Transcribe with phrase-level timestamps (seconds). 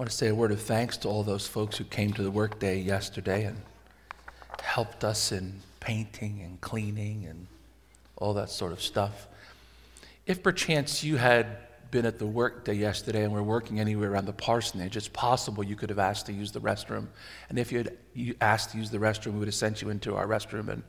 [0.00, 2.30] want to say a word of thanks to all those folks who came to the
[2.30, 3.60] workday yesterday and
[4.62, 7.46] helped us in painting and cleaning and
[8.16, 9.28] all that sort of stuff.
[10.24, 11.58] If perchance you had
[11.90, 15.76] been at the workday yesterday and were working anywhere around the parsonage, it's possible you
[15.76, 17.06] could have asked to use the restroom.
[17.50, 17.98] And if you had
[18.40, 20.70] asked to use the restroom, we would have sent you into our restroom.
[20.70, 20.82] And,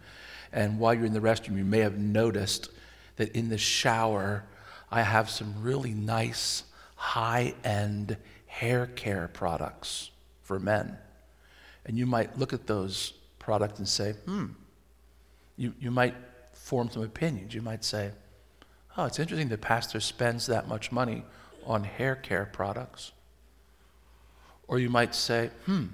[0.54, 2.70] and while you're in the restroom, you may have noticed
[3.18, 4.46] that in the shower,
[4.90, 6.64] I have some really nice,
[6.96, 8.16] high end
[8.52, 10.12] hair care products
[10.44, 10.98] for men.
[11.86, 14.48] And you might look at those products and say, hmm,
[15.56, 16.16] you, you might
[16.54, 17.54] form some opinions.
[17.54, 18.12] You might say,
[18.98, 21.24] oh, it's interesting the pastor spends that much money
[21.66, 23.14] on hair care products.
[24.68, 25.86] Or you might say, hmm,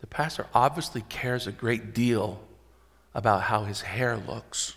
[0.00, 2.40] the pastor obviously cares a great deal
[3.14, 4.74] about how his hair looks.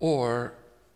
[0.00, 0.54] Or,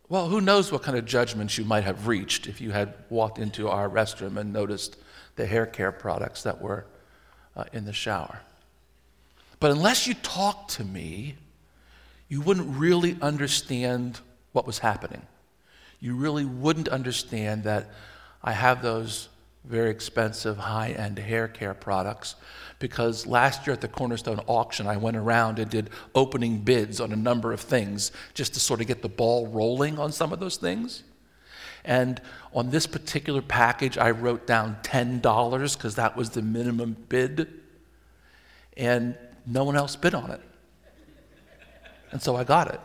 [0.08, 3.38] well, who knows what kind of judgments you might have reached if you had walked
[3.38, 4.96] into our restroom and noticed
[5.36, 6.86] the hair care products that were
[7.56, 8.40] uh, in the shower.
[9.60, 11.36] But unless you talk to me,
[12.28, 14.20] you wouldn't really understand
[14.52, 15.22] what was happening.
[16.00, 17.90] You really wouldn't understand that
[18.42, 19.28] I have those
[19.64, 22.36] very expensive high end hair care products
[22.78, 27.12] because last year at the Cornerstone auction, I went around and did opening bids on
[27.12, 30.40] a number of things just to sort of get the ball rolling on some of
[30.40, 31.02] those things.
[31.84, 32.20] And
[32.52, 37.48] on this particular package, I wrote down $10 because that was the minimum bid.
[38.76, 40.40] And no one else bid on it.
[42.10, 42.80] And so I got it.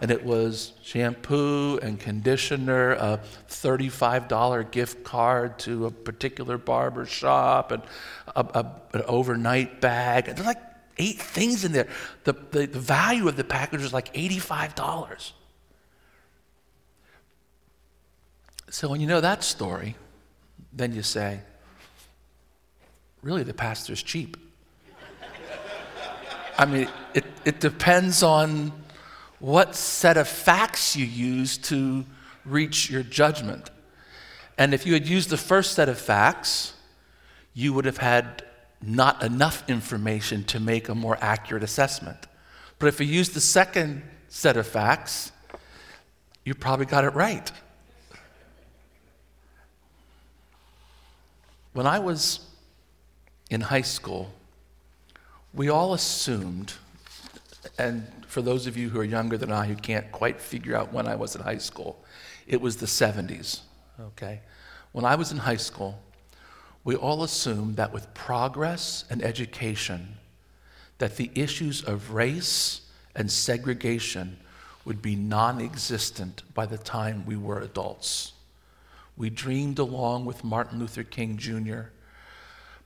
[0.00, 7.72] And it was shampoo and conditioner, a $35 gift card to a particular barber shop,
[7.72, 7.82] and
[8.36, 10.28] a, a, an overnight bag.
[10.28, 10.62] And there's like
[10.98, 11.88] eight things in there.
[12.24, 15.32] The, the, the value of the package was like $85.
[18.70, 19.96] So when you know that story,
[20.72, 21.40] then you say,
[23.22, 24.36] really, the pastor's cheap.
[26.58, 28.72] I mean, it, it depends on
[29.40, 32.04] what set of facts you use to
[32.44, 33.70] reach your judgment.
[34.56, 36.74] And if you had used the first set of facts,
[37.54, 38.44] you would have had
[38.82, 42.26] not enough information to make a more accurate assessment.
[42.78, 45.32] But if you used the second set of facts,
[46.44, 47.50] you probably got it right.
[51.72, 52.40] When I was
[53.50, 54.32] in high school,
[55.52, 56.72] we all assumed,
[57.78, 60.92] and for those of you who are younger than I who can't quite figure out
[60.92, 62.04] when I was in high school,
[62.46, 63.60] it was the 70s,
[64.00, 64.40] okay?
[64.92, 66.00] When I was in high school,
[66.84, 70.16] we all assumed that with progress and education,
[70.98, 72.82] that the issues of race
[73.14, 74.38] and segregation
[74.84, 78.32] would be non existent by the time we were adults.
[79.16, 81.90] We dreamed along with Martin Luther King Jr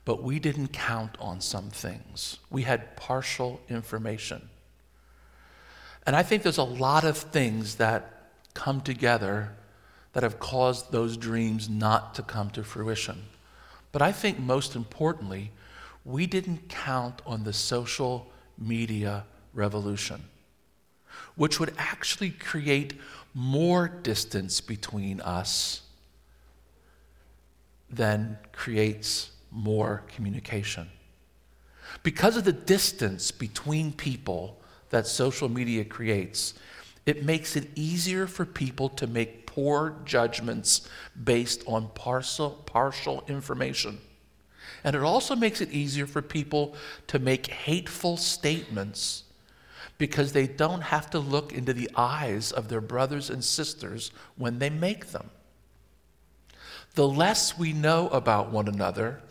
[0.05, 2.39] but we didn't count on some things.
[2.49, 4.49] We had partial information.
[6.05, 9.53] And I think there's a lot of things that come together
[10.13, 13.23] that have caused those dreams not to come to fruition.
[13.91, 15.51] But I think most importantly,
[16.05, 20.23] we didn't count on the social media revolution,
[21.35, 22.99] which would actually create
[23.33, 25.81] more distance between us
[27.89, 30.89] than creates more communication.
[32.01, 34.59] Because of the distance between people
[34.93, 36.53] that social media creates,
[37.07, 40.87] it makes it easier for people to make poor judgments
[41.23, 43.97] based on partial, partial information.
[44.83, 46.75] And it also makes it easier for people
[47.07, 49.23] to make hateful statements
[49.97, 54.59] because they don't have to look into the eyes of their brothers and sisters when
[54.59, 55.31] they make them.
[56.93, 59.21] The less we know about one another,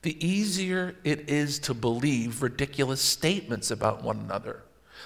[0.00, 4.62] the easier it is to believe ridiculous statements about one another.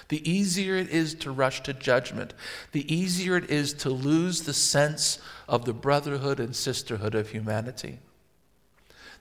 [0.09, 2.33] The easier it is to rush to judgment.
[2.71, 7.99] The easier it is to lose the sense of the brotherhood and sisterhood of humanity.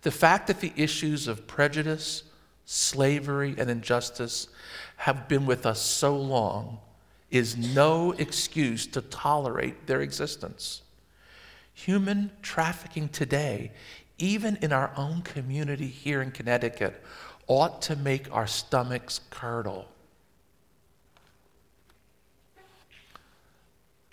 [0.02, 2.24] The fact that the issues of prejudice,
[2.64, 4.48] slavery, and injustice
[4.96, 6.78] have been with us so long
[7.30, 10.82] is no excuse to tolerate their existence.
[11.74, 13.72] Human trafficking today
[14.18, 17.02] even in our own community here in Connecticut,
[17.46, 19.86] ought to make our stomachs curdle.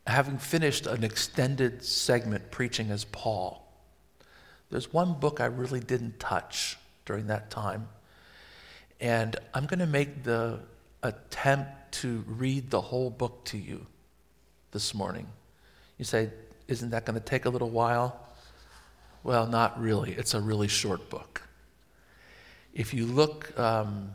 [0.07, 3.66] Having finished an extended segment preaching as Paul,
[4.69, 7.88] there's one book I really didn't touch during that time.
[9.00, 10.60] And I'm going to make the
[11.02, 13.86] attempt to read the whole book to you
[14.72, 15.28] this morning.
[15.98, 16.30] You say,
[16.68, 18.19] Isn't that going to take a little while?
[19.24, 20.12] Well, not really.
[20.13, 21.42] It's a really short book.
[22.74, 24.12] If you look um,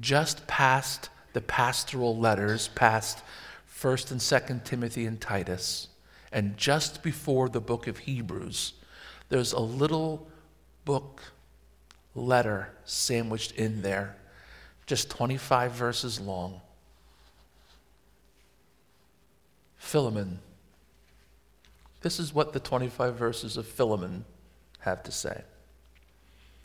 [0.00, 3.22] just past the pastoral letters, past
[3.82, 5.88] 1st and 2nd Timothy and Titus,
[6.30, 8.74] and just before the book of Hebrews,
[9.28, 10.28] there's a little
[10.84, 11.20] book
[12.14, 14.16] letter sandwiched in there,
[14.86, 16.60] just 25 verses long.
[19.76, 20.38] Philemon.
[22.02, 24.24] This is what the 25 verses of Philemon
[24.78, 25.42] have to say.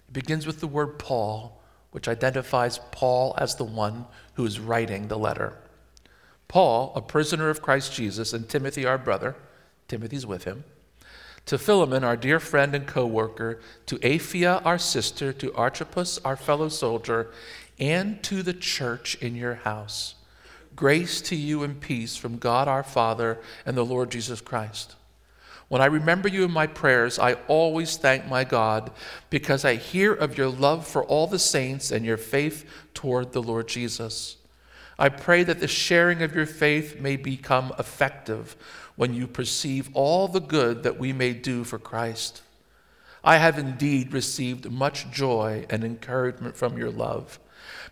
[0.07, 1.61] It begins with the word Paul,
[1.91, 4.05] which identifies Paul as the one
[4.35, 5.57] who is writing the letter.
[6.47, 9.35] Paul, a prisoner of Christ Jesus, and Timothy, our brother,
[9.88, 10.63] Timothy's with him,
[11.45, 16.35] to Philemon, our dear friend and co worker, to Apphia, our sister, to Archippus, our
[16.35, 17.31] fellow soldier,
[17.79, 20.15] and to the church in your house.
[20.75, 24.95] Grace to you and peace from God our Father and the Lord Jesus Christ.
[25.69, 28.91] When I remember you in my prayers, I always thank my God
[29.29, 33.41] because I hear of your love for all the saints and your faith toward the
[33.41, 34.38] Lord Jesus.
[34.99, 38.55] I pray that the sharing of your faith may become effective
[38.95, 42.41] when you perceive all the good that we may do for Christ.
[43.23, 47.39] I have indeed received much joy and encouragement from your love,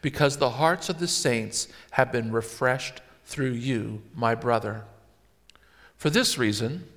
[0.01, 4.85] because the hearts of the saints have been refreshed through you, my brother.
[5.97, 6.87] For this reason,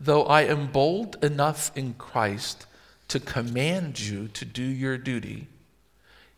[0.00, 2.66] though I am bold enough in Christ
[3.08, 5.48] to command you to do your duty,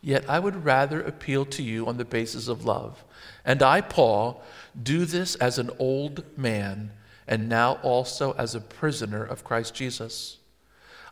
[0.00, 3.04] yet I would rather appeal to you on the basis of love.
[3.44, 4.42] And I, Paul,
[4.80, 6.92] do this as an old man,
[7.26, 10.38] and now also as a prisoner of Christ Jesus.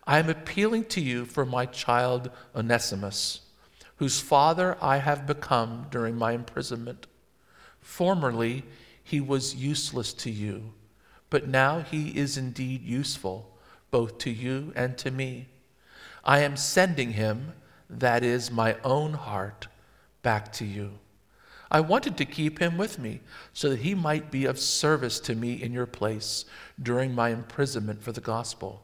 [0.06, 3.40] I am appealing to you for my child Onesimus,
[3.96, 7.06] whose father I have become during my imprisonment.
[7.80, 8.64] Formerly,
[9.02, 10.72] he was useless to you
[11.30, 13.50] but now he is indeed useful,
[13.90, 15.48] both to you and to me.
[16.24, 17.52] I am sending him,
[17.88, 19.68] that is, my own heart,
[20.22, 20.98] back to you.
[21.70, 23.20] I wanted to keep him with me
[23.52, 26.44] so that he might be of service to me in your place
[26.80, 28.82] during my imprisonment for the gospel.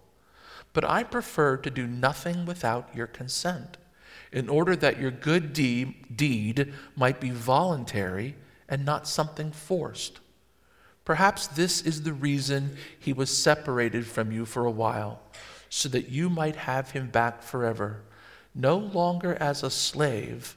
[0.73, 3.77] But I prefer to do nothing without your consent,
[4.33, 8.37] in order that your good de- deed might be voluntary
[8.69, 10.21] and not something forced.
[11.05, 15.21] Perhaps this is the reason he was separated from you for a while,
[15.69, 18.03] so that you might have him back forever,
[18.55, 20.57] no longer as a slave,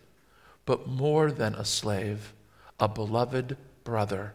[0.66, 2.34] but more than a slave,
[2.80, 4.34] a beloved brother,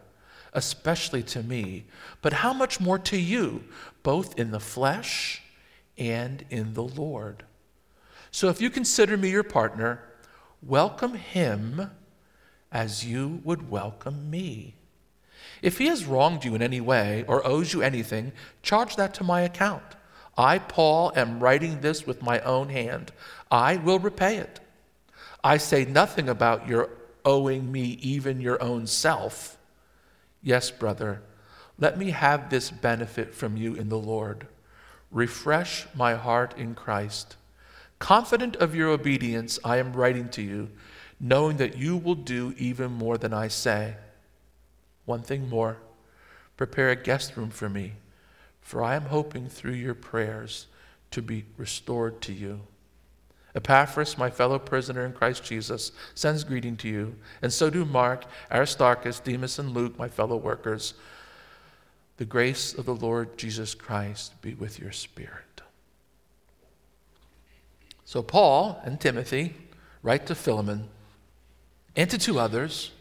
[0.53, 1.85] especially to me,
[2.21, 3.63] but how much more to you,
[4.03, 5.41] both in the flesh
[5.97, 7.43] and in the Lord.
[8.31, 10.01] So if you consider me your partner,
[10.61, 11.91] welcome him
[12.71, 14.75] as you would welcome me.
[15.61, 18.31] If he has wronged you in any way or owes you anything,
[18.63, 19.83] charge that to my account.
[20.37, 23.11] I, Paul, am writing this with my own hand.
[23.49, 24.59] I will repay it.
[25.43, 26.89] I say nothing about your
[27.25, 29.57] owing me even your own self.
[30.41, 31.21] Yes, brother,
[31.77, 34.47] let me have this benefit from you in the Lord.
[35.11, 37.35] Refresh my heart in Christ.
[37.99, 40.69] Confident of your obedience, I am writing to you,
[41.19, 43.95] knowing that you will do even more than I say.
[45.05, 45.77] One thing more
[46.57, 47.93] prepare a guest room for me,
[48.71, 50.67] for I am hoping through your prayers
[51.11, 52.61] to be restored to you.
[53.53, 58.23] Epaphras, my fellow prisoner in Christ Jesus, sends greeting to you, and so do Mark,
[58.49, 60.93] Aristarchus, Demas, and Luke, my fellow workers.
[62.15, 65.61] The grace of the Lord Jesus Christ be with your spirit.
[68.05, 69.53] So, Paul and Timothy
[70.01, 70.87] write to Philemon
[71.97, 72.91] and to two others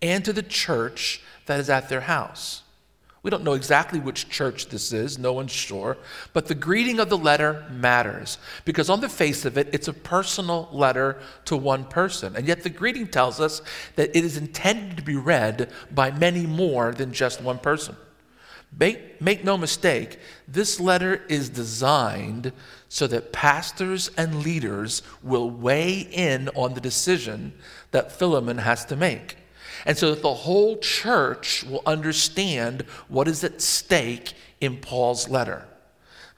[0.00, 2.62] and to the church that is at their house.
[3.22, 5.96] We don't know exactly which church this is, no one's sure,
[6.32, 9.92] but the greeting of the letter matters because, on the face of it, it's a
[9.92, 12.36] personal letter to one person.
[12.36, 13.60] And yet, the greeting tells us
[13.96, 17.96] that it is intended to be read by many more than just one person.
[18.78, 22.52] Make, make no mistake, this letter is designed
[22.88, 27.54] so that pastors and leaders will weigh in on the decision
[27.90, 29.37] that Philemon has to make
[29.88, 35.66] and so that the whole church will understand what is at stake in Paul's letter.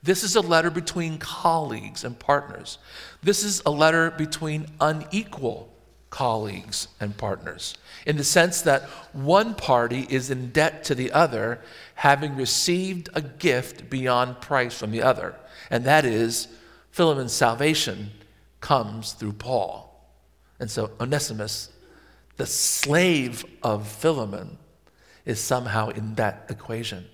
[0.04, 2.78] This is a letter between colleagues and partners.
[3.24, 5.68] This is a letter between unequal
[6.10, 7.76] colleagues and partners,
[8.06, 11.60] in the sense that one party is in debt to the other,
[11.96, 15.34] having received a gift beyond price from the other.
[15.70, 16.46] And that is,
[16.92, 18.12] Philemon's salvation
[18.60, 20.08] comes through Paul.
[20.60, 21.70] And so Onesimus
[22.40, 24.56] the slave of Philemon
[25.26, 27.04] is somehow in that equation.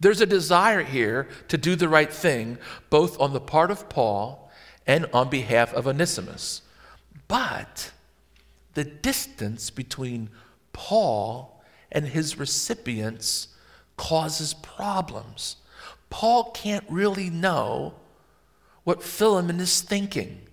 [0.00, 2.56] There's a desire here to do the right thing,
[2.88, 4.50] both on the part of Paul
[4.86, 6.62] and on behalf of Onesimus.
[7.28, 7.92] But
[8.72, 10.30] the distance between
[10.72, 13.48] Paul and his recipients
[13.98, 15.56] causes problems.
[16.08, 17.92] Paul can't really know
[18.84, 20.45] what Philemon is thinking.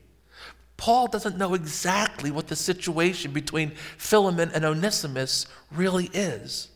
[0.84, 6.68] Paul doesn't know exactly what the situation between Philemon and Onesimus really is.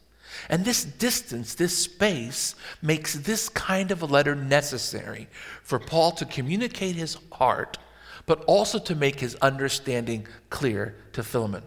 [0.49, 5.27] And this distance, this space, makes this kind of a letter necessary
[5.61, 7.79] for Paul to communicate his heart,
[8.25, 11.63] but also to make his understanding clear to Philemon.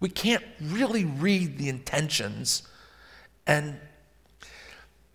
[0.00, 2.64] We can't really read the intentions.
[3.46, 3.78] And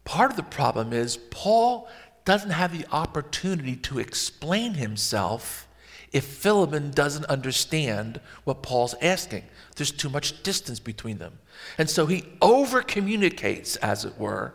[0.06, 1.90] part of the problem is Paul
[2.24, 5.67] doesn't have the opportunity to explain himself
[6.12, 9.44] if Philemon doesn't understand what Paul's asking.
[9.76, 11.40] There's too much distance between them.
[11.78, 14.54] And so he over communicates, as it were,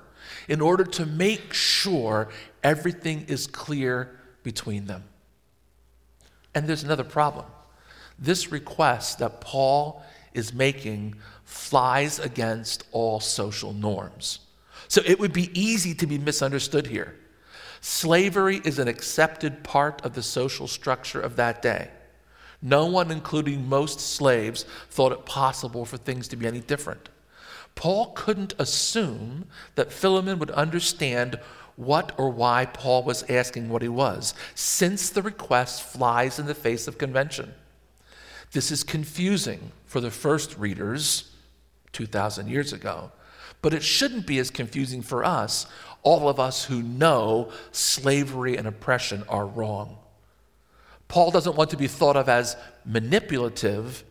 [0.48, 2.28] in order to make sure
[2.62, 5.04] everything is clear between them.
[6.54, 7.46] And there's another problem.
[8.18, 10.02] This request that Paul
[10.34, 14.40] is making flies against all social norms.
[14.88, 17.16] So it would be easy to be misunderstood here.
[17.82, 21.90] Slavery is an accepted part of the social structure of that day.
[22.62, 27.08] No one, including most slaves, thought it possible for things to be any different.
[27.74, 31.40] Paul couldn't assume that Philemon would understand
[31.74, 36.54] what or why Paul was asking what he was, since the request flies in the
[36.54, 37.52] face of convention.
[38.52, 41.32] This is confusing for the first readers
[41.92, 43.10] 2,000 years ago,
[43.60, 45.66] but it shouldn't be as confusing for us
[46.02, 49.98] all of us who know slavery and oppression are wrong.
[51.08, 54.02] Paul doesn't want to be thought of as manipulative,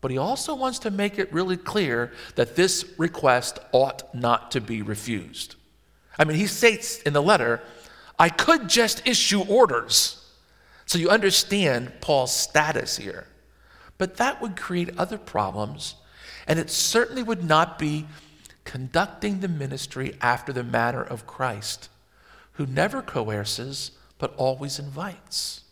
[0.00, 4.60] but he also wants to make it really clear that this request ought not to
[4.60, 5.56] be refused.
[6.18, 7.60] I mean, he states in the letter,
[8.18, 10.18] I could just issue orders.
[10.86, 13.26] So you understand Paul's status here.
[13.98, 15.94] But that would create other problems,
[16.48, 18.06] and it certainly would not be
[18.64, 21.88] conducting the ministry after the manner of Christ,
[22.52, 25.62] who never coerces, but always invites.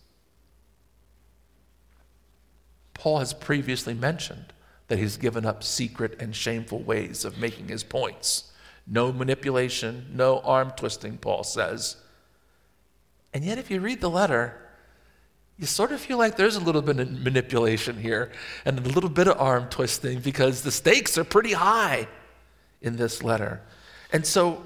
[2.95, 4.53] Paul has previously mentioned
[4.89, 8.53] that he's given up secret and shameful ways of making his points.
[8.87, 11.97] No manipulation, no arm twisting, Paul says.
[13.33, 14.61] And yet, if you read the letter,
[15.57, 18.33] you sort of feel like there's a little bit of manipulation here
[18.65, 22.09] and a little bit of arm twisting because the stakes are pretty high
[22.83, 23.61] in this letter.
[24.13, 24.65] And so,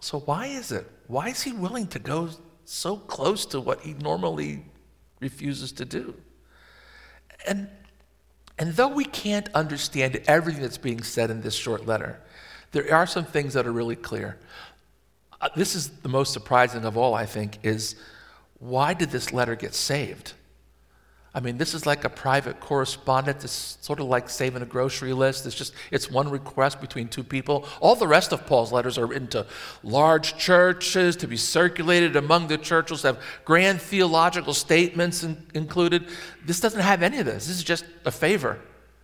[0.00, 0.86] so why is it?
[1.06, 2.30] Why is he willing to go
[2.64, 4.64] so close to what he normally
[5.20, 6.14] refuses to do?
[7.46, 7.68] And,
[8.58, 12.20] and though we can't understand everything that's being said in this short letter,
[12.72, 14.38] there are some things that are really clear.
[15.40, 17.96] Uh, this is the most surprising of all, I think, is
[18.58, 20.32] why did this letter get saved?
[21.36, 23.42] I mean, this is like a private correspondence.
[23.42, 25.46] It's sort of like saving a grocery list.
[25.46, 27.66] It's just, it's one request between two people.
[27.80, 29.44] All the rest of Paul's letters are written to
[29.82, 36.06] large churches to be circulated among the churches, have grand theological statements in, included.
[36.46, 37.48] This doesn't have any of this.
[37.48, 38.60] This is just a favor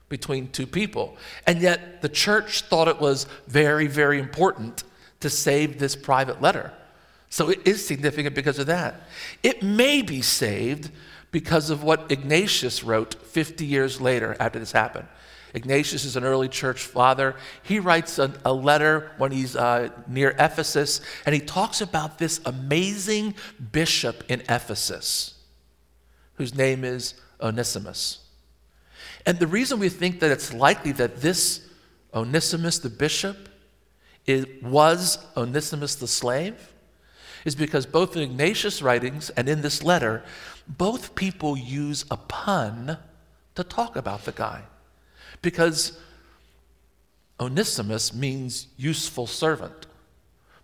[0.09, 1.17] between two people.
[1.49, 4.85] And yet the church thought it was very, very important
[5.19, 6.73] to save this private letter.
[7.29, 9.03] So it is significant because of that.
[9.43, 10.91] It may be saved
[11.31, 15.09] because of what Ignatius wrote 50 years later after this happened.
[15.53, 17.35] Ignatius is an early church father.
[17.63, 22.41] He writes a, a letter when he's uh, near Ephesus, and he talks about this
[22.45, 23.35] amazing
[23.73, 25.35] bishop in Ephesus
[26.35, 28.21] whose name is Onesimus.
[29.27, 31.69] And the reason we think that it's likely that this
[32.15, 33.37] Onesimus, the bishop,
[34.25, 36.70] it was Onesimus the slave
[37.45, 40.23] is because both in Ignatius' writings and in this letter,
[40.67, 42.99] both people use a pun
[43.55, 44.63] to talk about the guy.
[45.43, 45.99] Because
[47.39, 49.87] Onesimus means useful servant,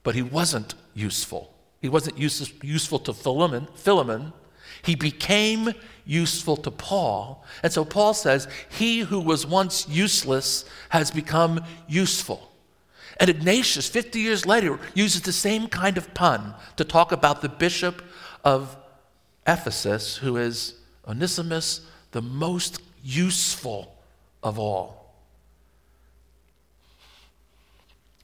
[0.03, 1.53] but he wasn't useful.
[1.81, 4.33] He wasn't use, useful to Philemon, Philemon.
[4.83, 5.73] He became
[6.05, 7.45] useful to Paul.
[7.63, 12.53] And so Paul says, He who was once useless has become useful.
[13.19, 17.49] And Ignatius, 50 years later, uses the same kind of pun to talk about the
[17.49, 18.03] bishop
[18.45, 18.77] of
[19.47, 20.75] Ephesus, who is
[21.07, 21.81] Onesimus,
[22.13, 23.97] the most useful
[24.43, 25.15] of all.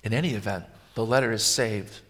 [0.02, 2.00] In any event, the letter is saved,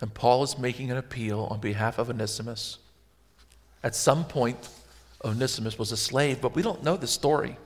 [0.00, 2.78] and Paul is making an appeal on behalf of Onesimus.
[3.82, 4.68] At some point,
[5.24, 7.58] Onesimus was a slave, but we don't know the story.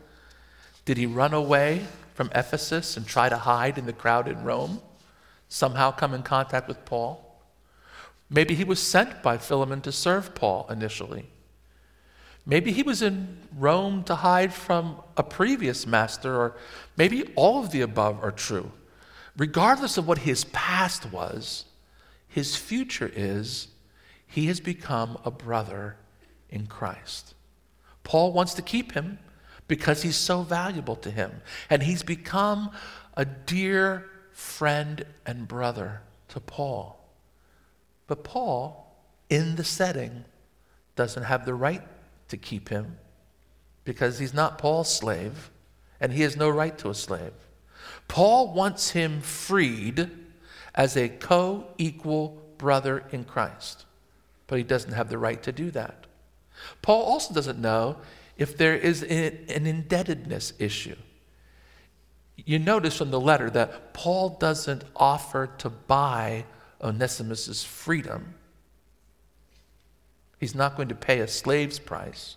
[0.85, 4.81] Did he run away from Ephesus and try to hide in the crowd in Rome,
[5.49, 7.21] somehow come in contact with Paul.
[8.31, 11.27] Maybe he was sent by Philemon to serve Paul initially.
[12.47, 16.57] Maybe he was in Rome to hide from a previous master, or
[16.97, 18.73] maybe all of the above are true.
[19.37, 21.65] Regardless of what his past was,
[22.29, 23.69] his future is
[24.27, 25.97] he has become a brother
[26.51, 27.35] in Christ.
[28.03, 29.19] Paul wants to keep him
[29.69, 32.71] because he's so valuable to him, and he's become
[33.17, 37.01] a dear friend and brother to Paul.
[38.07, 38.95] But Paul,
[39.31, 40.25] in the setting,
[40.97, 41.83] doesn't have the right
[42.29, 42.99] to keep him
[43.85, 45.51] because he's not Paul's slave
[46.01, 47.33] and he has no right to a slave.
[48.09, 50.11] Paul wants him freed
[50.75, 53.85] as a co equal brother in Christ,
[54.47, 56.07] but he doesn't have the right to do that.
[56.83, 57.97] Paul also doesn't know
[58.37, 60.97] if there is an indebtedness issue.
[62.37, 66.45] You notice from the letter that Paul doesn't offer to buy
[66.83, 68.35] Onesimus' freedom.
[70.39, 72.37] He's not going to pay a slave's price.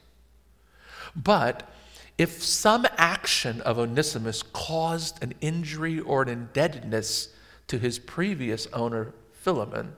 [1.15, 1.69] But
[2.17, 7.29] if some action of Onesimus caused an injury or an indebtedness
[7.67, 9.95] to his previous owner, Philemon,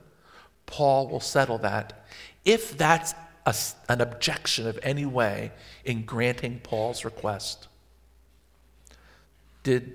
[0.66, 2.06] Paul will settle that
[2.44, 3.14] if that's
[3.46, 3.54] a,
[3.88, 5.52] an objection of any way
[5.84, 7.68] in granting Paul's request.
[9.62, 9.94] Did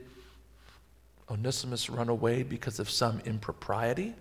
[1.30, 4.14] Onesimus run away because of some impropriety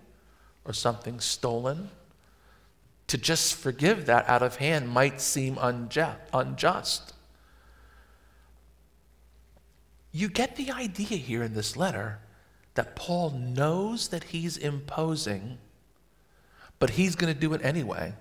[0.63, 1.89] or something stolen?
[3.07, 7.13] To just forgive that out of hand might seem unjust.
[10.11, 12.19] You get the idea here in this letter
[12.73, 15.57] that Paul knows that he's imposing,
[16.79, 18.13] but he's going to do it anyway.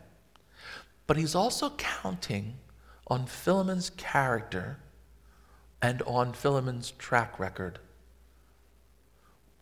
[1.07, 2.55] But he's also counting
[3.07, 4.79] on Philemon's character
[5.83, 7.79] and on Philemon's track record.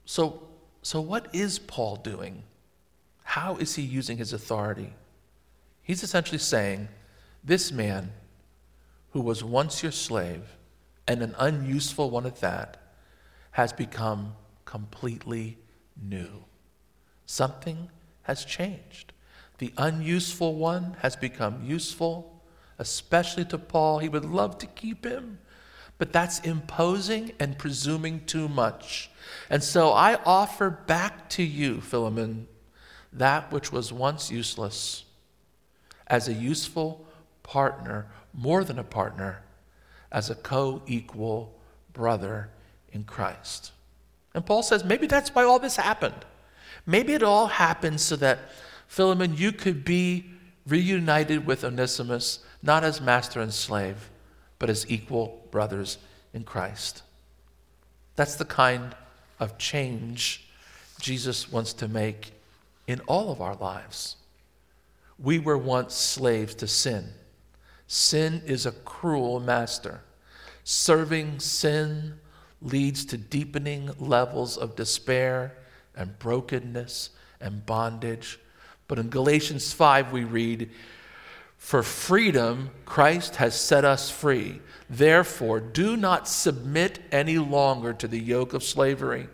[0.04, 0.48] So,
[0.82, 2.44] so what is Paul doing?
[3.24, 4.92] How is he using his authority?
[5.82, 6.88] He's essentially saying,
[7.42, 8.12] This man,
[9.10, 10.56] who was once your slave,
[11.08, 12.76] and an unuseful one at that,
[13.52, 15.58] has become completely
[16.00, 16.44] new.
[17.26, 17.90] Something
[18.22, 19.12] has changed.
[19.62, 22.42] The unuseful one has become useful,
[22.80, 24.00] especially to Paul.
[24.00, 25.38] He would love to keep him,
[25.98, 29.08] but that's imposing and presuming too much.
[29.48, 32.48] And so I offer back to you, Philemon,
[33.12, 35.04] that which was once useless
[36.08, 37.06] as a useful
[37.44, 39.42] partner, more than a partner,
[40.10, 41.56] as a co equal
[41.92, 42.50] brother
[42.90, 43.70] in Christ.
[44.34, 46.26] And Paul says maybe that's why all this happened.
[46.84, 48.40] Maybe it all happened so that
[48.92, 50.26] Philemon, you could be
[50.66, 54.10] reunited with Onesimus, not as master and slave,
[54.58, 55.96] but as equal brothers
[56.34, 57.02] in Christ.
[58.16, 58.94] That's the kind
[59.40, 60.46] of change
[61.00, 62.32] Jesus wants to make
[62.86, 64.16] in all of our lives.
[65.18, 67.14] We were once slaves to sin.
[67.86, 70.02] Sin is a cruel master.
[70.64, 72.20] Serving sin
[72.60, 75.56] leads to deepening levels of despair
[75.96, 77.08] and brokenness
[77.40, 78.38] and bondage.
[78.92, 80.68] But in Galatians 5, we read,
[81.56, 84.60] For freedom Christ has set us free.
[84.90, 89.28] Therefore, do not submit any longer to the yoke of slavery.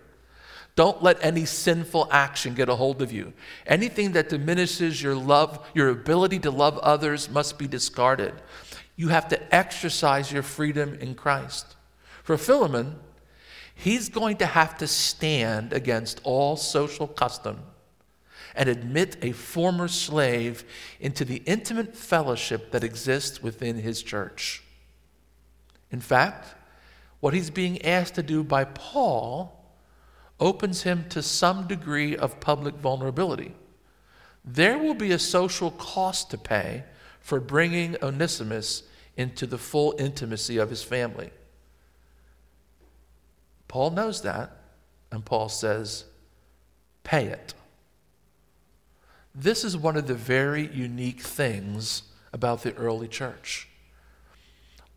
[0.76, 3.32] Don't let any sinful action get a hold of you.
[3.66, 8.34] Anything that diminishes your love, your ability to love others must be discarded.
[8.94, 11.74] You have to exercise your freedom in Christ.
[12.22, 12.94] For Philemon,
[13.74, 17.58] he's going to have to stand against all social custom
[18.54, 20.64] and admit a former slave
[21.00, 24.62] into the intimate fellowship that exists within his church.
[25.90, 26.54] In fact,
[27.20, 29.54] what he's being asked to do by Paul
[30.40, 33.54] opens him to some degree of public vulnerability.
[34.44, 36.84] There will be a social cost to pay
[37.20, 38.84] for bringing Onesimus
[39.16, 41.30] into the full intimacy of his family.
[43.66, 44.50] Paul knows that,
[45.10, 46.04] and Paul says,
[47.02, 47.52] pay it.
[49.40, 53.68] This is one of the very unique things about the early church.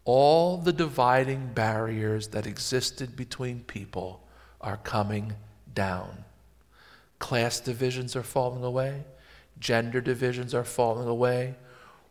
[0.03, 4.23] All the dividing barriers that existed between people
[4.59, 5.33] are coming
[5.75, 6.25] down.
[7.19, 9.03] Class divisions are falling away,
[9.59, 11.53] gender divisions are falling away,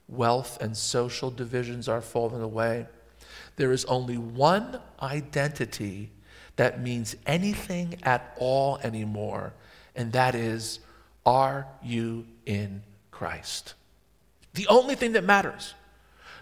[0.08, 2.86] wealth and social divisions are falling away.
[3.56, 6.12] There is only one identity
[6.54, 9.52] that means anything at all anymore,
[9.96, 10.78] and that is
[11.30, 13.74] are you in Christ?
[14.54, 15.74] The only thing that matters.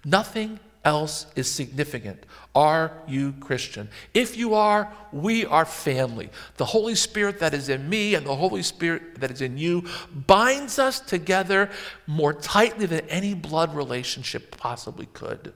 [0.03, 2.25] Nothing else is significant.
[2.55, 3.91] Are you Christian?
[4.15, 6.31] If you are, we are family.
[6.57, 9.85] The Holy Spirit that is in me and the Holy Spirit that is in you
[10.27, 11.69] binds us together
[12.07, 15.53] more tightly than any blood relationship possibly could.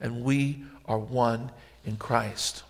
[0.00, 1.52] And we are one
[1.84, 2.64] in Christ.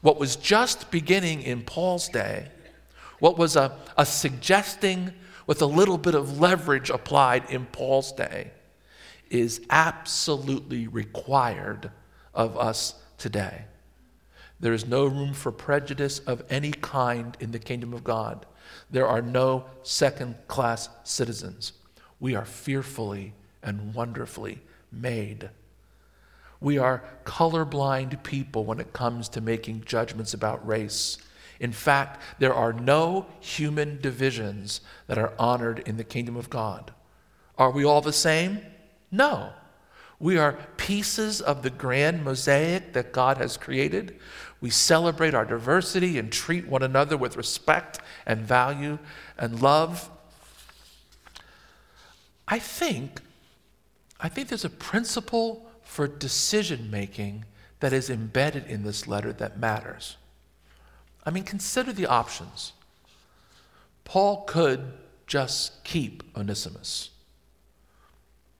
[0.00, 2.48] What was just beginning in Paul's day,
[3.22, 5.12] what was a, a suggesting
[5.46, 8.50] with a little bit of leverage applied in Paul's day,
[9.30, 11.92] is absolutely required
[12.34, 13.66] of us today.
[14.58, 18.44] There is no room for prejudice of any kind in the kingdom of God.
[18.90, 21.74] There are no second class citizens.
[22.18, 25.48] We are fearfully and wonderfully made.
[26.60, 31.18] We are colorblind people when it comes to making judgments about race.
[31.62, 36.92] In fact, there are no human divisions that are honored in the kingdom of God.
[37.56, 38.60] Are we all the same?
[39.12, 39.52] No.
[40.18, 44.18] We are pieces of the grand mosaic that God has created.
[44.60, 48.98] We celebrate our diversity and treat one another with respect and value
[49.38, 50.10] and love.
[52.48, 53.20] I think,
[54.18, 57.44] I think there's a principle for decision making
[57.78, 60.16] that is embedded in this letter that matters.
[61.24, 62.72] I mean, consider the options.
[64.04, 64.92] Paul could
[65.26, 67.10] just keep Onesimus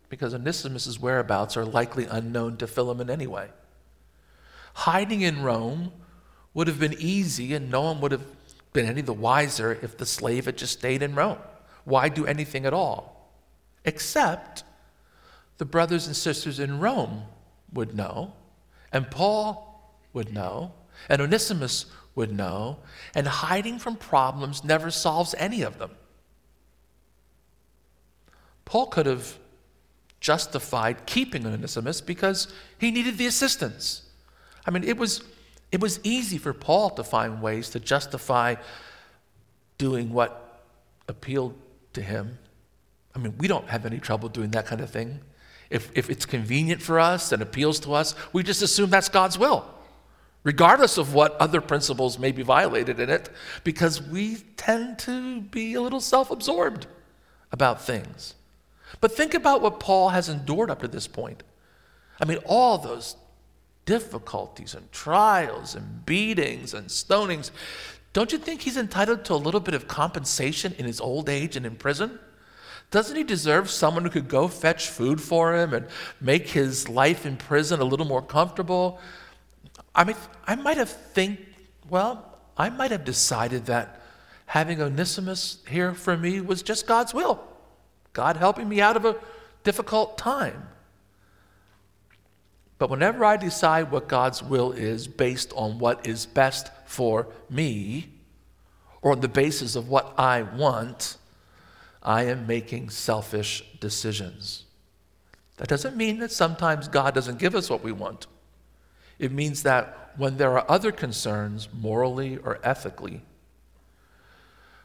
[0.08, 3.48] because Onesimus' whereabouts are likely unknown to Philemon anyway.
[4.74, 5.92] Hiding in Rome
[6.54, 8.24] would have been easy, and no one would have
[8.72, 11.38] been any the wiser if the slave had just stayed in Rome.
[11.84, 13.32] Why do anything at all?
[13.84, 14.64] Except
[15.58, 17.22] the brothers and sisters in Rome
[17.72, 18.34] would know,
[18.92, 20.72] and Paul would know,
[21.08, 22.78] and Onesimus would know,
[23.14, 25.90] and hiding from problems never solves any of them.
[28.64, 29.38] Paul could have
[30.20, 34.02] justified keeping Onesimus because he needed the assistance.
[34.66, 35.22] I mean, it was,
[35.72, 38.54] it was easy for Paul to find ways to justify
[39.78, 40.62] doing what
[41.08, 41.54] appealed
[41.94, 42.38] to him.
[43.14, 45.20] I mean, we don't have any trouble doing that kind of thing.
[45.70, 49.38] If, if it's convenient for us and appeals to us, we just assume that's God's
[49.38, 49.66] will,
[50.44, 53.30] regardless of what other principles may be violated in it,
[53.64, 56.86] because we tend to be a little self absorbed
[57.50, 58.34] about things.
[59.00, 61.42] But think about what Paul has endured up to this point.
[62.20, 63.16] I mean, all those
[63.84, 67.50] difficulties and trials and beatings and stonings.
[68.12, 71.56] Don't you think he's entitled to a little bit of compensation in his old age
[71.56, 72.18] and in prison?
[72.90, 75.86] Doesn't he deserve someone who could go fetch food for him and
[76.20, 79.00] make his life in prison a little more comfortable?
[79.94, 81.40] I mean, I might have think,
[81.88, 84.00] well, I might have decided that
[84.46, 87.42] having Onesimus here for me was just God's will.
[88.12, 89.16] God helping me out of a
[89.64, 90.68] difficult time.
[92.78, 98.08] But whenever I decide what God's will is based on what is best for me,
[99.02, 101.16] or on the basis of what I want,
[102.02, 104.64] I am making selfish decisions.
[105.56, 108.26] That doesn't mean that sometimes God doesn't give us what we want.
[109.18, 113.22] It means that when there are other concerns, morally or ethically,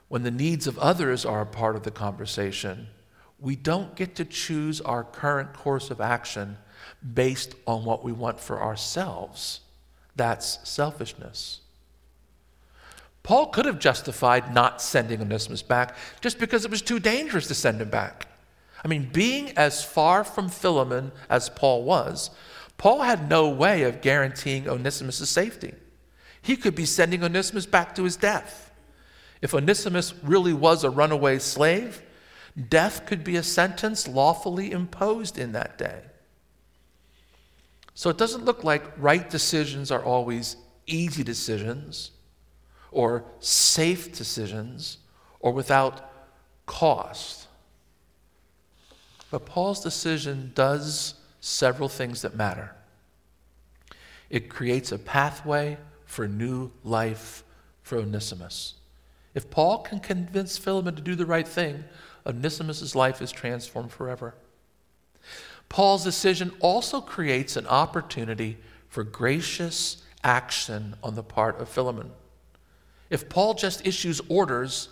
[0.07, 2.87] when the needs of others are a part of the conversation,
[3.39, 6.57] we don't get to choose our current course of action
[7.13, 9.61] based on what we want for ourselves.
[10.15, 11.61] That's selfishness.
[13.21, 17.53] Paul could have justified not sending Onesimus back just because it was too dangerous to
[17.53, 18.27] send him back.
[18.83, 22.29] I mean, being as far from Philemon as Paul was,
[22.77, 25.73] Paul had no way of guaranteeing Onesimus' safety.
[26.41, 28.71] He could be sending Onesimus back to his death.
[29.41, 32.01] If Onesimus really was a runaway slave,
[32.57, 36.01] Death could be a sentence lawfully imposed in that day.
[37.93, 40.55] So it doesn't look like right decisions are always
[40.87, 42.11] easy decisions
[42.91, 44.97] or safe decisions
[45.39, 46.11] or without
[46.65, 47.47] cost.
[49.29, 51.13] But Paul's decision does
[51.47, 52.71] several things that matter.
[54.29, 57.43] It creates a pathway for new life
[57.81, 58.73] for Onesimus.
[59.33, 61.85] If Paul can convince Philemon to do the right thing,
[62.25, 64.35] Onesimus' life is transformed forever.
[65.69, 68.57] Paul's decision also creates an opportunity
[68.89, 72.11] for gracious action on the part of Philemon.
[73.09, 74.89] If Paul just issues orders,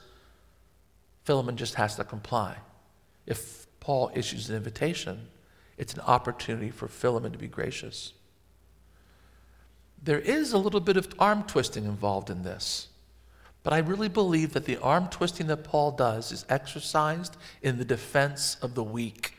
[1.23, 2.57] Philemon just has to comply.
[3.25, 5.27] If Paul issues an invitation,
[5.77, 8.13] it's an opportunity for Philemon to be gracious.
[10.01, 12.87] There is a little bit of arm twisting involved in this.
[13.63, 17.85] But I really believe that the arm twisting that Paul does is exercised in the
[17.85, 19.33] defense of the weak.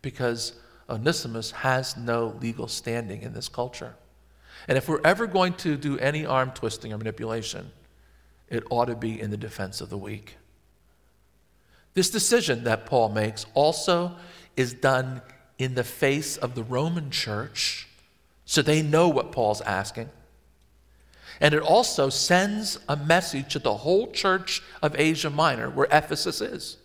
[0.00, 0.54] Because
[0.88, 3.94] Onesimus has no legal standing in this culture.
[4.66, 7.70] And if we're ever going to do any arm twisting or manipulation,
[8.48, 10.36] it ought to be in the defense of the weak.
[11.92, 14.16] This decision that Paul makes also
[14.56, 15.20] is done
[15.58, 17.88] in the face of the Roman church,
[18.44, 20.10] so they know what Paul's asking.
[21.40, 26.40] And it also sends a message to the whole church of Asia Minor, where Ephesus
[26.40, 26.76] is.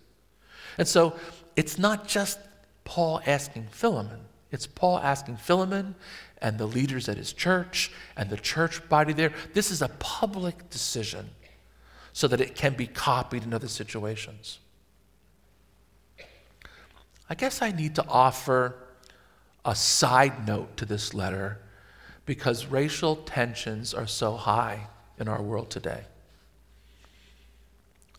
[0.78, 1.16] And so
[1.56, 2.40] it's not just
[2.84, 4.20] Paul asking Philemon,
[4.52, 5.96] it's Paul asking Philemon
[6.42, 9.34] and the leaders at his church and the church body there.
[9.54, 11.30] This is a public decision
[12.14, 14.60] so that it can be copied in other situations.
[17.30, 18.76] I guess I need to offer
[19.63, 21.60] a side note to this letter
[22.26, 24.88] because racial tensions are so high
[25.20, 26.06] in our world today.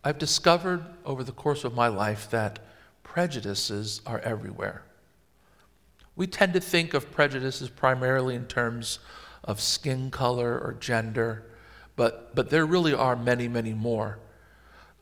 [0.04, 2.60] I've discovered over the course of my life that
[3.02, 4.82] prejudices are everywhere.
[6.14, 9.00] We tend to think of prejudices primarily in terms
[9.42, 11.44] of skin color or gender,
[11.96, 14.18] but, but there really are many, many more.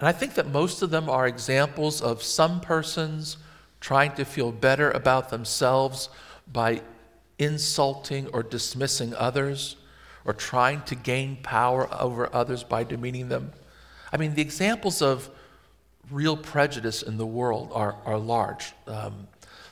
[0.01, 3.37] And I think that most of them are examples of some persons
[3.81, 6.09] trying to feel better about themselves
[6.51, 6.83] by
[7.39, 9.77] insulting or dismissing others,
[10.25, 13.53] or trying to gain power over others by demeaning them.
[14.13, 15.31] I mean, the examples of
[16.11, 18.73] real prejudice in the world are, are large.
[18.87, 19.29] Um,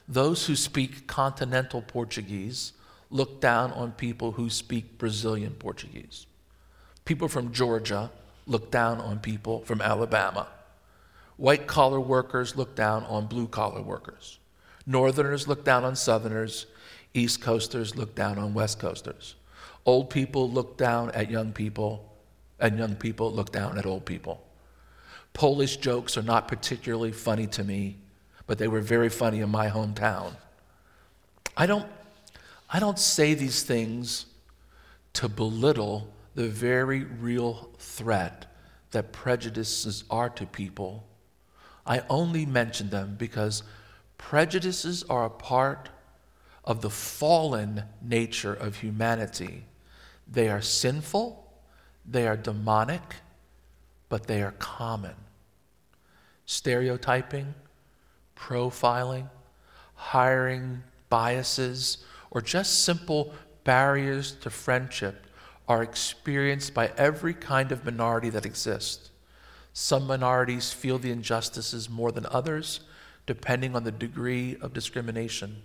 [0.08, 2.72] those who speak continental Portuguese
[3.10, 6.26] look down on people who speak Brazilian Portuguese.
[7.04, 8.10] People from Georgia
[8.46, 10.48] look down on people from Alabama.
[11.36, 14.38] White collar workers look down on blue collar workers.
[14.86, 16.66] Northerners look down on Southerners.
[17.12, 19.34] East Coasters look down on West Coasters.
[19.84, 22.12] Old people look down at young people,
[22.58, 24.42] and young people look down at old people.
[25.32, 27.96] Polish jokes are not particularly funny to me,
[28.46, 30.36] but they were very funny in my hometown.
[31.56, 31.86] I don't,
[32.70, 34.26] I don't say these things
[35.14, 38.46] to belittle the very real threat
[38.92, 41.04] that prejudices are to people
[41.86, 43.62] I only mention them because
[44.18, 45.88] prejudices are a part
[46.64, 49.64] of the fallen nature of humanity.
[50.26, 51.46] They are sinful,
[52.04, 53.16] they are demonic,
[54.08, 55.14] but they are common.
[56.44, 57.54] Stereotyping,
[58.36, 59.30] profiling,
[59.94, 61.98] hiring biases,
[62.30, 63.32] or just simple
[63.64, 65.26] barriers to friendship
[65.68, 69.10] are experienced by every kind of minority that exists.
[69.78, 72.80] Some minorities feel the injustices more than others,
[73.26, 75.64] depending on the degree of discrimination.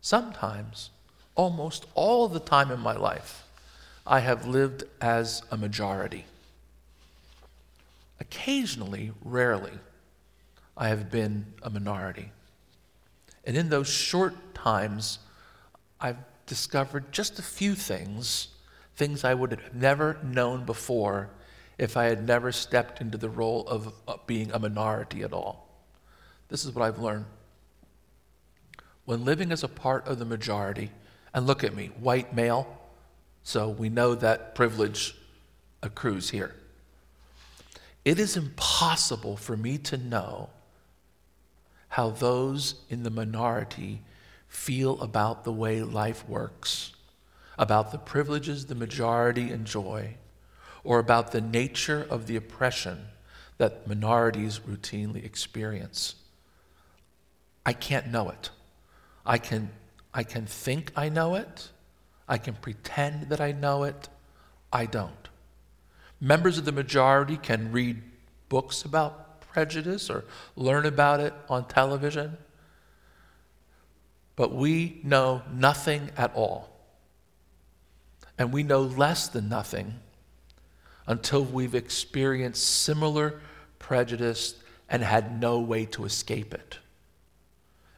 [0.00, 0.90] Sometimes,
[1.34, 3.42] almost all the time in my life,
[4.06, 6.26] I have lived as a majority.
[8.20, 9.80] Occasionally, rarely,
[10.76, 12.30] I have been a minority.
[13.44, 15.18] And in those short times,
[16.00, 18.46] I've discovered just a few things,
[18.94, 21.30] things I would have never known before
[21.80, 25.66] if I had never stepped into the role of uh, being a minority at all.
[26.50, 27.24] This is what I've learned.
[29.06, 30.90] When living as a part of the majority,
[31.32, 32.68] and look at me, white male,
[33.42, 35.16] so we know that privilege
[35.82, 36.54] accrues here.
[38.04, 40.50] It is impossible for me to know
[41.88, 44.02] how those in the minority
[44.48, 46.92] feel about the way life works,
[47.58, 50.14] about the privileges the majority enjoy
[50.84, 53.06] or about the nature of the oppression
[53.58, 56.14] that minorities routinely experience.
[57.66, 58.50] I can't know it.
[59.26, 59.70] I can,
[60.14, 61.68] I can think I know it.
[62.26, 64.08] I can pretend that I know it.
[64.72, 65.28] I don't.
[66.20, 68.02] Members of the majority can read
[68.48, 70.24] books about prejudice or
[70.56, 72.36] learn about it on television,
[74.36, 76.70] but we know nothing at all.
[78.38, 79.94] And we know less than nothing
[81.06, 83.40] until we've experienced similar
[83.78, 84.54] prejudice
[84.88, 86.78] and had no way to escape it.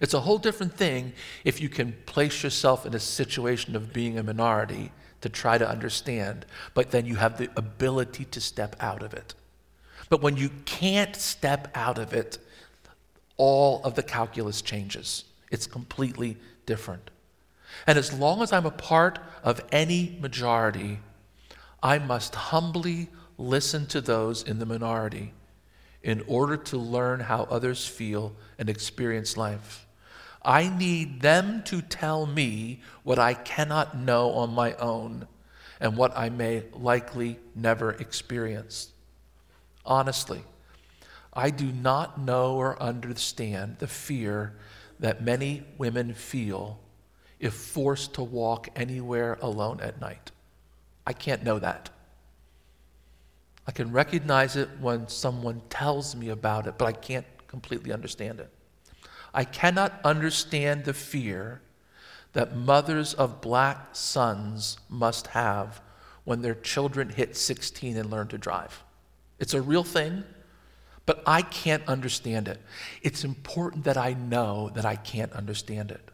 [0.01, 1.13] It's a whole different thing
[1.45, 5.69] if you can place yourself in a situation of being a minority to try to
[5.69, 9.35] understand, but then you have the ability to step out of it.
[10.09, 12.39] But when you can't step out of it,
[13.37, 15.25] all of the calculus changes.
[15.51, 16.37] It's completely
[16.67, 17.11] different.
[17.87, 20.99] And as long as I'm a part of any majority,
[21.83, 25.33] I must humbly listen to those in the minority
[26.03, 29.87] in order to learn how others feel and experience life.
[30.45, 35.29] I need them to tell me what I cannot know on my own
[35.81, 38.93] and what I may likely never experience.
[39.85, 40.43] Honestly,
[41.33, 44.55] I do not know or understand the fear
[44.99, 46.79] that many women feel
[47.41, 50.31] if forced to walk anywhere alone at night.
[51.07, 51.91] I can't know that.
[53.67, 58.41] I can recognize it when someone tells me about it, but I can't completely understand
[58.41, 58.51] it.
[59.35, 61.63] I cannot understand the fear
[62.33, 65.81] that mothers of black sons must have
[66.25, 68.83] when their children hit 16 and learn to drive.
[69.39, 70.25] It's a real thing,
[71.05, 72.61] but I can't understand it.
[73.03, 76.09] It's important that I know that I can't understand it.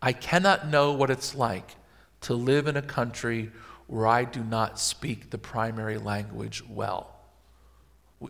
[0.00, 1.76] I cannot know what it's like
[2.22, 3.52] to live in a country
[3.92, 7.14] where I do not speak the primary language well.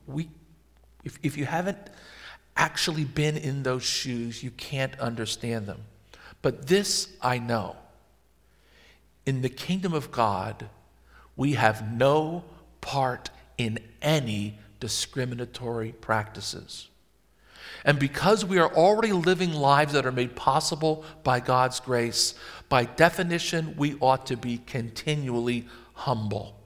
[0.09, 0.29] We,
[1.05, 1.79] if, if you haven't
[2.57, 5.83] actually been in those shoes, you can't understand them.
[6.42, 7.77] But this I know.
[9.25, 10.68] In the kingdom of God,
[11.37, 12.42] we have no
[12.81, 16.88] part in any discriminatory practices.
[17.85, 22.35] And because we are already living lives that are made possible by God's grace,
[22.68, 26.61] by definition, we ought to be continually humble.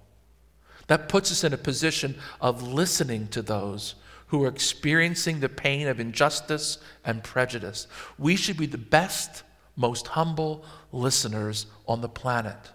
[0.89, 3.95] That puts us in a position of listening to those
[4.29, 7.87] who are experiencing the pain of injustice and prejudice.
[8.19, 9.43] We should be the best,
[9.77, 12.71] most humble listeners on the planet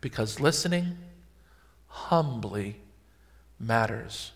[0.00, 0.98] because listening
[1.86, 2.76] humbly
[3.58, 4.32] matters.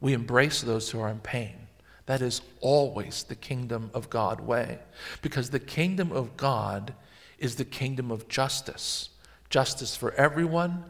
[0.00, 1.67] We embrace those who are in pain.
[2.08, 4.78] That is always the kingdom of God way.
[5.20, 6.94] Because the kingdom of God
[7.38, 9.10] is the kingdom of justice
[9.50, 10.84] justice for everyone,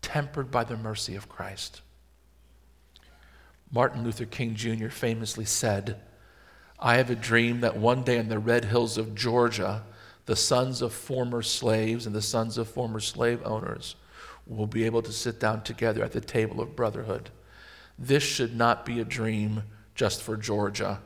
[0.00, 1.80] tempered by the mercy of Christ.
[3.70, 4.88] Martin Luther King Jr.
[4.88, 6.00] famously said,
[6.78, 9.84] I have a dream that one day in the red hills of Georgia,
[10.24, 13.94] the sons of former slaves and the sons of former slave owners
[14.46, 17.30] will be able to sit down together at the table of brotherhood.
[17.98, 19.62] This should not be a dream
[19.94, 21.00] just for Georgia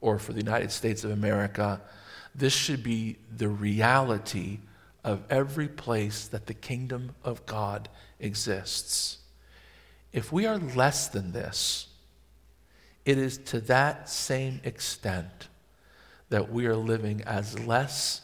[0.00, 1.80] or for the United States of America.
[2.34, 4.60] This should be the reality
[5.04, 7.88] of every place that the kingdom of God
[8.20, 9.18] exists.
[10.12, 11.88] If we are less than this,
[13.04, 15.48] it is to that same extent
[16.28, 18.22] that we are living as less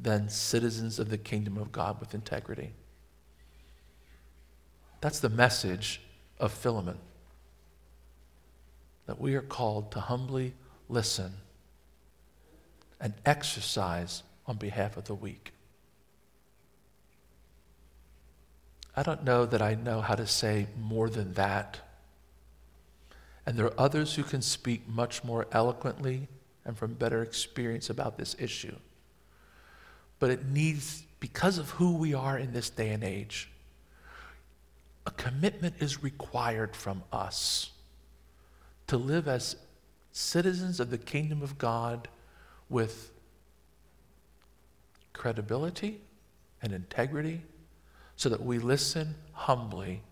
[0.00, 2.72] than citizens of the kingdom of God with integrity.
[5.02, 6.00] That's the message
[6.38, 6.98] of Philemon
[9.12, 10.54] that we are called to humbly
[10.88, 11.34] listen
[12.98, 15.52] and exercise on behalf of the weak.
[18.96, 21.78] I don't know that I know how to say more than that.
[23.44, 26.26] And there are others who can speak much more eloquently
[26.64, 28.76] and from better experience about this issue.
[30.20, 33.50] But it needs, because of who we are in this day and age,
[35.04, 37.72] a commitment is required from us
[38.86, 39.56] to live as
[40.12, 42.08] citizens of the kingdom of God
[42.68, 43.10] with
[45.12, 46.00] credibility
[46.60, 47.42] and integrity
[48.16, 50.02] so that we listen humbly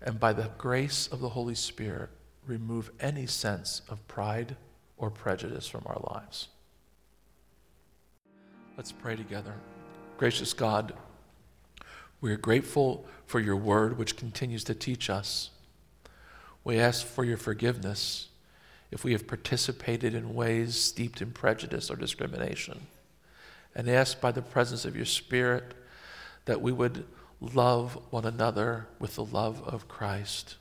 [0.00, 2.10] and by the grace of the Holy Spirit
[2.46, 4.56] remove any sense of pride
[4.96, 6.48] or prejudice from our lives.
[8.76, 9.54] Let's pray together.
[10.16, 10.92] Gracious God,
[12.20, 15.50] we are grateful for your word, which continues to teach us.
[16.64, 18.28] We ask for your forgiveness
[18.90, 22.86] if we have participated in ways steeped in prejudice or discrimination.
[23.74, 25.74] And ask by the presence of your Spirit
[26.44, 27.04] that we would
[27.40, 30.56] love one another with the love of Christ,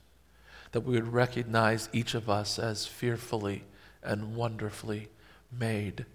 [0.71, 3.63] that we would recognize each of us as fearfully
[4.01, 5.09] and wonderfully
[5.51, 6.05] made,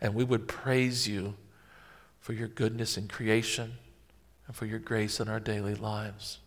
[0.00, 1.34] and we would praise you
[2.20, 3.74] for your goodness in creation
[4.46, 6.38] and for your grace in our daily lives.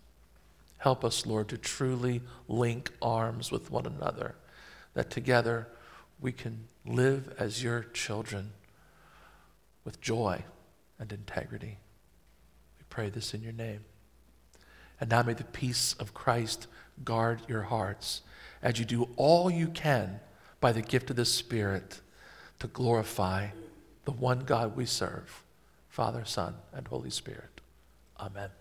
[0.86, 4.36] Help us, Lord, to truly link arms with one another,
[4.94, 5.68] that together
[6.22, 8.52] we can live as your children
[9.84, 10.44] with joy
[11.00, 11.80] and integrity.
[12.78, 13.80] We pray this in your name.
[15.02, 16.68] And now may the peace of Christ
[17.04, 18.22] guard your hearts
[18.62, 20.20] as you do all you can
[20.60, 22.00] by the gift of the Spirit
[22.60, 23.48] to glorify
[24.04, 25.42] the one God we serve,
[25.90, 27.60] Father, Son, and Holy Spirit.
[28.20, 28.52] Amen.